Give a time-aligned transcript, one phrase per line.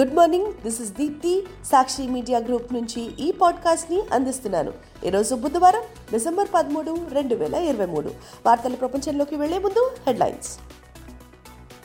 [0.00, 4.72] Good morning this is Deepti Sakshi media group నుంచి ఈ పాడ్కాస్ట్ని అందిస్తున్నాను.
[5.06, 5.82] ఈరోజు బుధవారం
[6.12, 8.10] డిసెంబర్ పదమూడు రెండు వేల ఇరవై మూడు.
[8.46, 10.58] వార్తల ప్రపంచంలోకి వెళ్ళే ముందు హెడ్లైన్స్.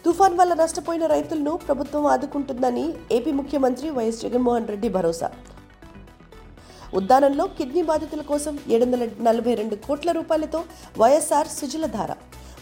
[0.05, 5.31] తుఫాన్ వల్ల నష్టపోయిన రైతులను ప్రభుత్వం ఆదుకుంటుందని ఏపీ ముఖ్యమంత్రి వైఎస్ జగన్మోహన్ రెడ్డి భరోసా.
[6.93, 10.63] ఉద్దానంలో కిడ్నీ బాధితుల కోసం ఏడు వందల నలభై రెండు కోట్ల రూపాయలతో
[10.97, 12.13] వైఎస్ఆర్ సుజలధార.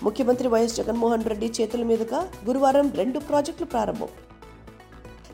[0.04, 4.08] ముఖ్యమంత్రి వైఎస్ జగన్మోహన్ రెడ్డి చేతుల మీదుగా గురువారం రెండు ప్రాజెక్టులు ప్రారంభం.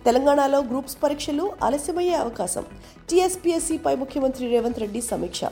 [0.06, 2.64] తెలంగాణలో గ్రూప్స్ పరీక్షలు ఆలస్యమయ్యే అవకాశం.
[3.10, 5.44] టీఎస్పీఎస్సీపై ముఖ్యమంత్రి రేవంత్ రెడ్డి సమీక్ష.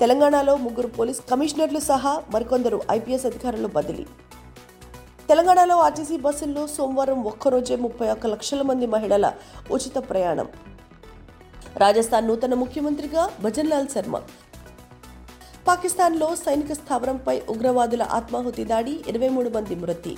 [0.00, 4.06] తెలంగాణలో ముగ్గురు పోలీస్ కమిషనర్లు సహా మరికొందరు ఐపీఎస్ అధికారులు బదిలీ.
[5.28, 9.34] తెలంగాణలో ఆర్టీసీ బస్సుల్లో సోమవారం ఒక్కరోజే ముప్పై ఒక్క లక్షల మంది మహిళల
[9.70, 10.48] ఉచిత ప్రయాణం.
[11.76, 14.16] రాజస్థాన్ నూతన ముఖ్యమంత్రిగా భజన్లాల్ శర్మ.
[15.68, 20.16] పాకిస్తాన్లో సైనిక స్థావరంపై ఉగ్రవాదుల ఆత్మాహుతి దాడి ఇరవై మూడు మంది మృతి.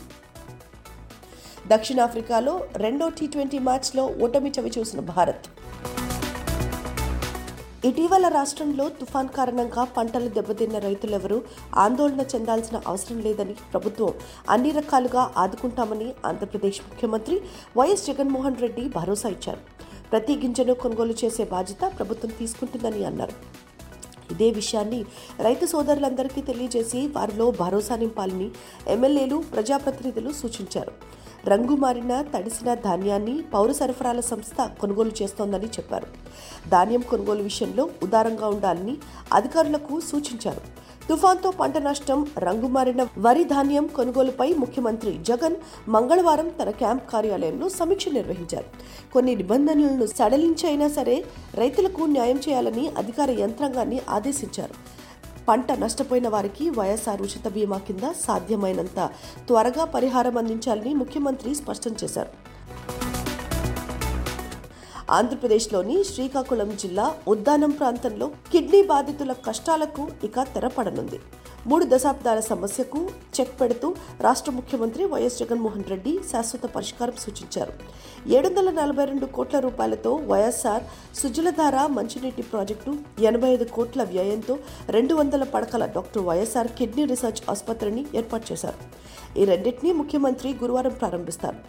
[1.67, 5.47] దక్షిణాఫ్రికాలో రెండో టీ ట్వంటీ మ్యాచ్లో ఓటమి చవిచూసిన భారత్.
[7.89, 11.43] ఇటీవల రాష్ట్రంలో తుఫాన్ కారణంగా పంటలు దెబ్బతిన్న రైతులెవరూ
[11.77, 14.13] ఆందోళన చెందాల్సిన అవసరం లేదని ప్రభుత్వం
[14.51, 17.41] అన్ని రకాలుగా ఆదుకుంటామని ఆంధ్రప్రదేశ్ ముఖ్యమంత్రి
[17.77, 19.63] వైఎస్ జగన్మోహన్ రెడ్డి భరోసా ఇచ్చారు.
[20.13, 23.35] ప్రతి గింజను కొనుగోలు చేసే బాధ్యత ప్రభుత్వం తీసుకుంటుందని అన్నారు.
[24.33, 25.05] ఇదే విషయాన్ని
[25.41, 28.51] రైతు సోదరులందరికీ తెలియజేసి వారిలో భరోసా నింపాలని
[28.89, 30.93] ఎమ్మెల్యేలు ప్రజాప్రతినిధులు సూచించారు.
[31.47, 36.07] రంగు మారిన తడిసిన ధాన్యాన్ని పౌర సరఫరాల సంస్థ కొనుగోలు చేస్తోందని చెప్పారు.
[36.69, 38.97] ధాన్యం కొనుగోలు విషయంలో ఉదారంగా ఉండాలని
[39.33, 40.61] అధికారులకు సూచించారు.
[41.09, 45.57] తుఫాన్తో పంట నష్టం రంగుమారిన వరి ధాన్యం కొనుగోలుపై ముఖ్యమంత్రి జగన్
[45.89, 48.67] మంగళవారం తన క్యాంప్ కార్యాలయంలో సమీక్ష నిర్వహించారు.
[49.13, 54.98] కొన్ని నిబంధనలను సడలించైనా సరే రైతులకు న్యాయం చేయాలని అధికార యంత్రాంగాన్ని ఆదేశించారు.
[55.49, 58.99] పంట నష్టపోయిన వారికి వైఎస్ఆర్ ఉచిత బీమా కింద సాధ్యమైనంత
[59.49, 62.33] త్వరగా పరిహారం అందించాలని ముఖ్యమంత్రి స్పష్టం చేశారు.
[65.19, 71.19] ఆంధ్రప్రదేశ్లోని శ్రీకాకుళం జిల్లా ఉద్దానం ప్రాంతంలో కిడ్నీ బాధితుల కష్టాలకు ఇక తెరపడనుంది.
[71.71, 73.01] మూడు దశాబ్దాల సమస్యకు
[73.37, 73.89] చెక్ పెడుతూ
[74.27, 77.73] రాష్ట్ర ముఖ్యమంత్రి వైఎస్ జగన్మోహన్ రెడ్డి శాశ్వత పరిష్కారం సూచించారు.
[78.37, 80.85] ఏడు వందల నలభై రెండు కోట్ల రూపాయలతో వైఎస్ఆర్
[81.21, 82.93] సుజలధార మంచినీటి ప్రాజెక్టు
[83.31, 84.57] ఎనభై ఐదు కోట్ల వ్యయంతో
[84.97, 88.81] రెండు వందల పడకల డాక్టర్ వైఎస్ఆర్ కిడ్నీ రీసెర్చ్ ఆసుపత్రిని ఏర్పాటు చేశారు.
[89.41, 91.61] ఈ రెండింటినీ ముఖ్యమంత్రి గురువారం ప్రారంభిస్తారు.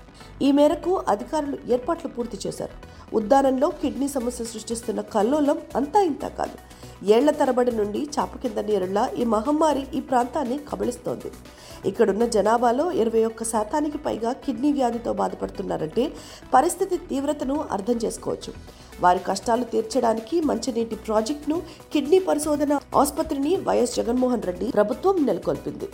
[0.45, 2.75] ఈ మేరకు అధికారులు ఏర్పాట్లు పూర్తి చేశారు.
[3.15, 6.57] ఉద్దానంలో కిడ్నీ సమస్య సృష్టిస్తున్న కల్లోలం అంతా ఇంతా కాదు.
[7.15, 11.29] ఏళ్ళ తరబడి నుండి చాప కింద నీరులా ఈ మహమ్మారి ఈ ప్రాంతాన్ని కబళిస్తోంది.
[11.89, 16.05] ఇక్కడున్న జనాభాలో ఇరవై ఒక్క శాతానికి పైగా కిడ్నీ వ్యాధితో బాధపడుతున్నారంటే
[16.55, 18.53] పరిస్థితి తీవ్రతను అర్థం చేసుకోవచ్చు.
[19.03, 21.57] వారి కష్టాలు తీర్చడానికి మంచినీటి ప్రాజెక్టును
[21.93, 25.89] కిడ్నీ పరిశోధన ఆసుపత్రిని వైఎస్ జగన్మోహన్ రెడ్డి ప్రభుత్వం నెలకొల్పింది.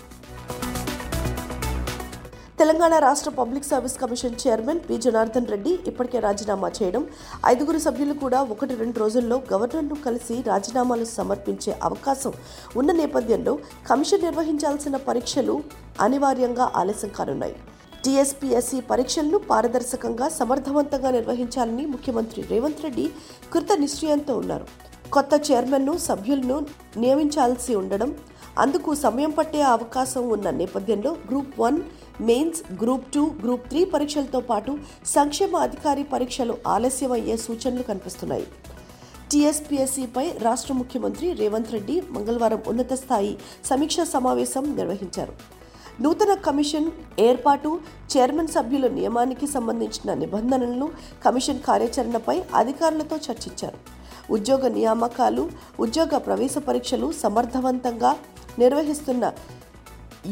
[2.65, 4.95] తెలంగాణ రాష్ట్ర public service commission chairman P.
[5.03, 7.03] Janardhan Reddy ఇప్పటికే రాజీనామా చేయడం
[7.51, 12.33] ఐదుగురు సభ్యులు కూడా ఒకటి రెండు రోజుల్లో గవర్నర్ను కలిసి రాజీనామాలు సమర్పించే అవకాశం
[12.79, 13.53] ఉన్న నేపథ్యంలో
[13.89, 15.55] కమిషన్ నిర్వహించాల్సిన పరీక్షలు
[16.05, 17.55] అనివార్యంగా ఆలస్యం కానున్నాయి.
[18.05, 23.05] టీఎస్పీఎస్సీ పరీక్షలను పారదర్శకంగా సమర్థవంతంగా నిర్వహించాలని ముఖ్యమంత్రి రేవంత్ రెడ్డి
[23.53, 24.67] కృత నిశ్చయంతో ఉన్నారు.
[25.17, 26.57] కొత్త చైర్మన్ను సభ్యులను
[27.03, 28.09] నియమించాల్సి ఉండడం
[28.63, 31.77] అందుకు సమయం పట్టే అవకాశం ఉన్న నేపథ్యంలో group one
[32.21, 38.47] mains group two group three పరీక్షలతో పాటు సంక్షేమ అధికారి పరీక్షలు ఆలస్యమయ్యే సూచనలు కనిపిస్తున్నాయి.
[39.31, 45.33] టీఎస్పీఎస్సీపై రాష్ట్ర ముఖ్యమంత్రి రేవంత్ రెడ్డి మంగళవారం ఉన్నత స్థాయి సమీక్షా సమావేశం నిర్వహించారు.
[46.01, 47.79] నూతన కమిషన్ ఏర్పాటు
[48.17, 50.89] చైర్మన్ సభ్యుల నియమానికి సంబంధించిన నిబంధనలను
[51.25, 53.77] కమిషన్ కార్యాచరణపై అధికారులతో చర్చించారు.
[54.31, 55.49] ఉద్యోగ నియామకాలు
[55.79, 58.15] ఉద్యోగ ప్రవేశ పరీక్షలు సమర్థవంతంగా
[58.59, 59.33] నిర్వహిస్తున్న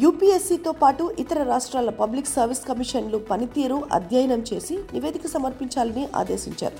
[0.01, 6.77] యూపీఎస్సీతో పాటు ఇతర రాష్ట్రాల పబ్లిక్ సర్వీస్ కమిషన్లు పనితీరు అధ్యయనం చేసి నివేదిక సమర్పించాలని ఆదేశించారు.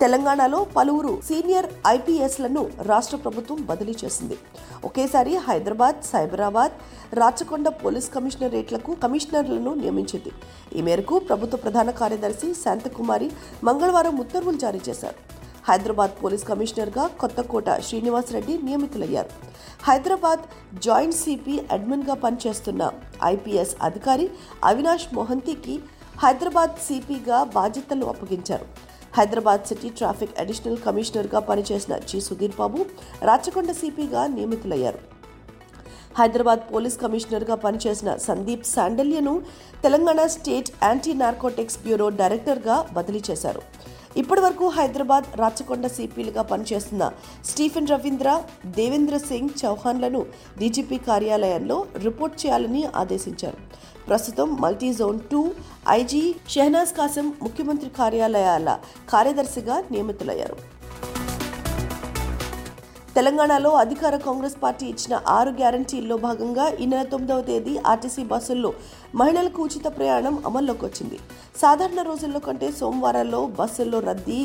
[0.00, 4.38] తెలంగాణలో పలువురు సీనియర్ ఐపీఎస్లను రాష్ట్ర ప్రభుత్వం బదిలీ చేసింది.
[4.84, 6.74] ఒకేసారి హైదరాబాద్ సైబరాబాద్
[7.20, 10.32] రాచకొండ పోలీస్ కమిషనరేట్లకు కమిషనర్లను నియమించింది.
[10.76, 13.30] ఈ మేరకు ప్రభుత్వ ప్రధాన కార్యదర్శి శాంతకుమారి
[13.64, 15.33] మంగళవారం ఉత్తర్వులు జారీ చేశారు.
[15.68, 19.30] హైదరాబాద్ పోలీస్ కమిషనర్గా కొత్తకోట శ్రీనివాసరెడ్డి నియమితులయ్యారు.
[19.88, 20.42] హైదరాబాద్
[20.86, 22.82] జాయింట్ సిపి అడ్మిన్గా పనిచేస్తున్న
[23.24, 24.26] ఐపీఎస్ అధికారి
[24.70, 25.76] అవినాష్ మొహంతికి
[26.24, 28.66] హైదరాబాద్ సిపిగా బాధ్యతలు అప్పగించారు.
[29.16, 32.80] హైదరాబాద్ సిటీ ట్రాఫిక్ అడిషనల్ కమిషనర్గా పనిచేసిన జి సుధీర్ బాబు
[33.28, 35.00] రాచకొండ సిపిగా నియమితులయ్యారు.
[36.18, 39.34] హైదరాబాద్ పోలీస్ కమిషనర్గా పనిచేసిన Sandeep శాండల్యను
[39.84, 43.62] Telangana state anti narcotics bureau డైరెక్టర్గా బదిలీ చేశారు.
[44.20, 47.04] ఇప్పటివరకు హైదరాబాద్ రాచకొండ సిపిలుగా పనిచేస్తున్న
[47.44, 48.30] స్టీఫెన్ రవీంద్ర
[48.78, 50.20] దేవేంద్ర సింగ్ చౌహాన్లను
[50.58, 53.58] డీజీపీ కార్యాలయంలో రిపోర్ట్ చేయాలని ఆదేశించారు.
[54.08, 55.40] ప్రస్తుతం multi zone two
[55.88, 56.22] IG
[56.54, 58.78] Shehnaz Qasim ముఖ్యమంత్రి కార్యాలయాల
[59.12, 60.56] కార్యదర్శిగా నియమితులయ్యారు.
[63.16, 68.70] తెలంగాణలో అధికార కాంగ్రెస్ పార్టీ ఇచ్చిన ఆరు గ్యారంటీల్లో భాగంగా ఈ నెల తొమ్మిదవ తేదీ ఆర్టీసీ బస్సుల్లో
[69.20, 71.18] మహిళలకు ఉచిత ప్రయాణం అమల్లోకి వచ్చింది.
[71.62, 74.40] సాధారణ రోజుల్లో కంటే సోమవారాల్లో బస్సుల్లో రద్దీ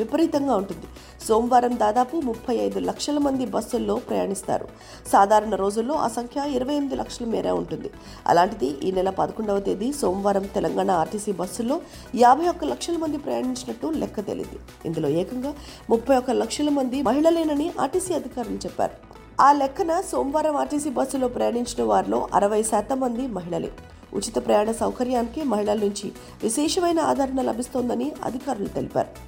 [0.00, 0.87] విపరీతంగా ఉంటుంది.
[1.26, 4.68] సోమవారం దాదాపు ముప్పై ఐదు లక్షల మంది బస్సుల్లో ప్రయాణిస్తారు.
[5.12, 7.90] సాధారణ రోజుల్లో ఆ సంఖ్య ఇరవై ఎనిమిది లక్షల మేర ఉంటుంది.
[8.26, 11.80] అలాంటిది ఈ నెల పదకొండవ తేదీ సోమవారం తెలంగాణ ఆర్టీసీ బస్సుల్లో
[12.14, 14.58] యాభై ఒక్క లక్షల మంది ప్రయాణించినట్టు లెక్క తేలింది.
[14.84, 15.54] ఇందులో ఏకంగా
[15.90, 18.92] ముప్పై ఒక్క లక్షల మంది మహిళలేనని ఆర్టీసీ అధికారులు చెప్పారు.
[19.40, 23.72] ఆ లెక్కన సోమవారం ఆర్టీసీ బస్సులో ప్రయాణించిన వారిలో అరవై శాతం మంది మహిళలే.
[24.14, 26.12] ఉచిత ప్రయాణ సౌకర్యానికి మహిళల నుంచి
[26.42, 29.27] విశేషమైన ఆదరణ లభిస్తోందని అధికారులు తెలిపారు.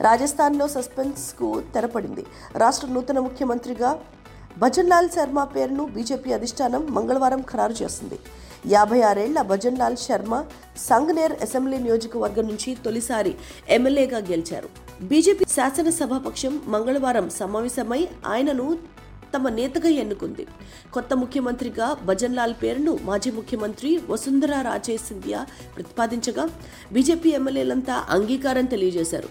[0.00, 2.24] రాజస్థాన్లో సస్పెన్స్కు తెరపడింది.
[2.56, 4.00] రాష్ట్ర నూతన ముఖ్యమంత్రిగా
[4.58, 8.18] భజన్లాల్ శర్మ పేరును బీజేపీ అధిష్టానం మంగళవారం ఖరారు చేసింది.
[8.66, 10.44] యాభై ఆరేళ్ళ భజన్లాల్ శర్మ
[10.76, 13.34] సంగ్నేర్ అసెంబ్లీ నియోజకవర్గం నుంచి తొలిసారి
[13.68, 14.68] ఎమ్మెల్యేగా గెలిచారు.
[15.02, 18.78] బీజేపీ శాసనసభాపక్షం మంగళవారం సమావేశమై ఆయనను
[19.34, 20.46] తమ నేతగా ఎన్నుకుంది.
[20.94, 26.50] కొత్త ముఖ్యమంత్రిగా భజన్లాల్ పేరును మాజీ ముఖ్యమంత్రి వసుంధరా రాజే సింధియా ప్రతిపాదించగా
[26.92, 29.28] బీజేపీ ఎమ్మెల్యేలంతా అంగీకారం తెలియజేశారు.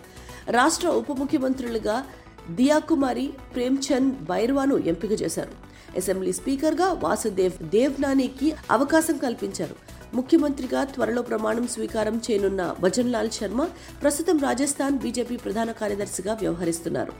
[0.50, 2.06] రాష్ట్ర ఉప ముఖ్యమంత్రులుగా
[2.50, 5.52] దియాకుమారి ప్రేమ్చంద్ బైర్వాను ఎంపిక చేశారు.
[5.98, 9.76] అసెంబ్లీ స్పీకర్గా వాసుదేవ్ దేవ్నానీకి అవకాశం కల్పించారు.
[10.14, 13.64] ముఖ్యమంత్రిగా త్వరలో ప్రమాణం స్వీకారం చేయనున్న భజన్లాల్ శర్మ
[14.02, 17.14] ప్రస్తుతం రాజస్థాన్ బీజేపీ ప్రధాన కార్యదర్శిగా వ్యవహరిస్తున్నారు.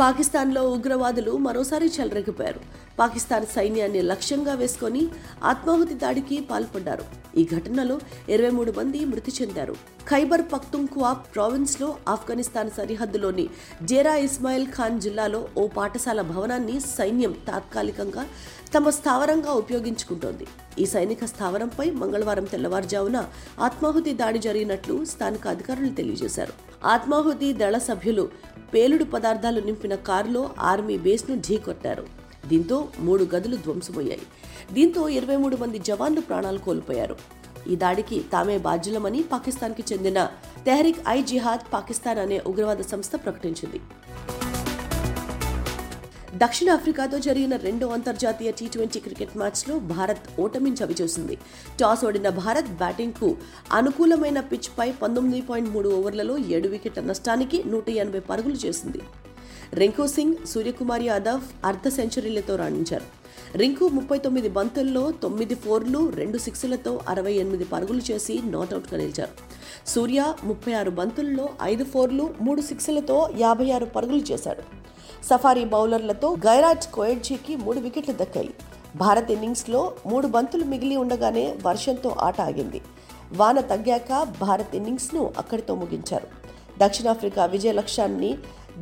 [0.00, 2.60] పాకిస్తాన్లో ఉగ్రవాదులు మరోసారి చెలరేగిపోయారు.
[2.98, 5.08] పాకిస్తాన్ సైన్యాన్ని లక్ష్యంగా వేసుకొని
[5.44, 7.23] ఆత్మాహుతి దాడికి పాల్పడ్డారు.
[7.36, 9.74] ఈ ఘటనలో ఇరవై మూడు మంది మృతి చెందారు.
[10.08, 13.46] ఖైబర్ పఖ్తుంఖ్వా ప్రావిన్స్లో ఆఫ్ఘనిస్తాన్ సరిహద్దులోని
[13.82, 18.24] జేరా ఇస్మాయిల్ ఖాన్ జిల్లాలో ఓ పాఠశాల భవనాన్ని సైన్యం తాత్కాలికంగా
[18.74, 20.46] తమ స్థావరంగా ఉపయోగించుకుంటోంది.
[20.78, 23.18] ఈ సైనిక స్థావరంపై మంగళవారం తెల్లవారుజామున
[23.60, 26.52] ఆత్మాహుతి దాడి జరిగినట్లు స్థానిక అధికారులు తెలియజేశారు.
[26.86, 28.28] ఆత్మాహుతి దళ సభ్యులు
[28.74, 32.23] పేలుడు పదార్థాలు నింపిన కారులో ఆర్మీ బేస్ను ఢీకొట్టారు.
[32.48, 34.26] దీంతో మూడు గదులు ధ్వంసమయ్యాయి.
[34.72, 37.16] దీంతో ఇరవై మూడు మంది జవాన్లు ప్రాణాలు కోల్పోయారు.
[37.70, 40.28] ఈ దాడికి తామే బాధ్యులమని పాకిస్తాన్కి చెందిన
[40.66, 43.80] తెహరిక్ ఐ జిహాద్ పాకిస్తాన్ అనే ఉగ్రవాద సంస్థ ప్రకటించింది.
[46.36, 51.38] దక్షిణాఫ్రికాతో జరిగిన రెండో అంతర్జాతీయ టీ ట్వంటీ క్రికెట్ మ్యాచ్లో భారత్ ఓటమిని చవిచూసింది.
[51.80, 53.36] టాస్ ఓడిన భారత్ బ్యాటింగ్కు
[53.72, 59.00] అనుకూలమైన పిచ్పై పంతొమ్మిది పాయింట్ మూడు ఓవర్లలో ఏడు వికెట్ల నష్టానికి నూట ఎనభై పరుగులు చేసింది.
[59.74, 63.24] రింకు సింగ్ సూర్యకుమార్ యాదవ్ అర్ధ సెంచరీలతో రాణించారు.
[63.58, 69.30] రింకు ముప్పై తొమ్మిది బంతుల్లో తొమ్మిది ఫోర్లు రెండు సిక్స్లతో అరవై ఎనిమిది పరుగులు చేసి నాట్అవుట్గా నిలిచారు.
[69.88, 74.60] సూర్య ముప్పై ఆరు బంతుల్లో ఐదు ఫోర్లు మూడు సిక్స్లతో యాభై ఆరు పరుగులు చేశాడు.
[75.24, 78.54] సఫారీ బౌలర్లతో గైరాజ్ కోయడ్జీకి మూడు వికెట్లు దక్కాయి.
[78.96, 82.80] భారత్ ఇన్నింగ్స్లో మూడు బంతులు మిగిలి ఉండగానే వర్షంతో ఆట ఆగింది.
[83.36, 86.26] వాన తగ్గాక భారత్ ఇన్నింగ్స్ను అక్కడితో ముగించారు.
[86.78, 88.38] దక్షిణాఫ్రికా విజయ లక్ష్యాన్ని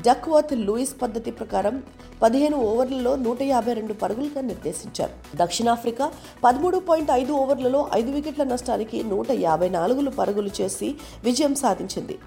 [0.06, 1.82] డక్వర్త్ లూయిస్ పద్ధతి ప్రకారం
[2.22, 5.10] పదిహేను ఓవర్లలో నూట యాభై రెండు పరుగులుగా నిర్దేశించారు.
[5.36, 6.12] దక్షిణాఫ్రికా
[6.44, 10.94] పదమూడు పాయింట్ ఐదు ఓవర్లలో ఐదు వికెట్ల నష్టానికి నూట యాభై నాలుగులు పరుగులు చేసి
[11.24, 12.18] విజయం సాధించింది.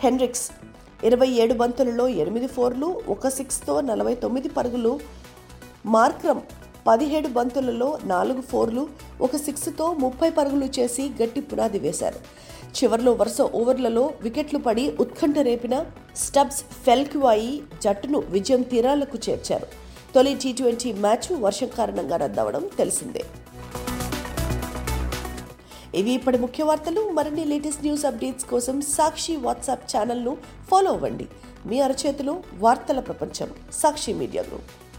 [0.00, 0.50] హెన్రిక్స్
[1.04, 5.00] ఇరవై ఏడు బంతులలో ఎనిమిది ఫోర్లు ఒక సిక్స్తో నలభై తొమ్మిది పరుగులు
[5.86, 6.40] మార్క్రమ్
[6.90, 8.88] పదిహేడు బంతులలో నాలుగు ఫోర్లు
[9.20, 12.14] ఒక సిక్స్తో ముప్పై పరుగులు చేసి గట్టి పునాది వేశారు.
[12.70, 15.84] చివర్లో వరుస ఓవర్లలో వికెట్లు పడి ఉత్కంఠ రేపిన
[16.16, 19.66] స్టబ్స్ ఫెల్క్వాయి జట్టును విజయం తీరాలకు చేర్చారు.
[20.14, 23.24] తొలి టీ ట్వంటీ మ్యాచ్ వర్షం కారణంగా రద్దవడం తెలిసిందే.
[25.94, 27.10] ఇవి ఇప్పటి ముఖ్య వార్తలు.
[27.10, 30.36] మరిన్ని లేటెస్ట్ న్యూస్ అప్డేట్స్ కోసం సాక్షి వాట్సాప్ ఛానల్ను
[30.70, 31.26] ఫాలో అవ్వండి.
[31.66, 34.89] మీ అరచేతిలో వార్తల ప్రపంచం సాక్షి మీడియా గ్రూప్.